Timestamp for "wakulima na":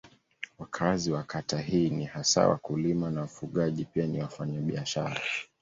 2.47-3.21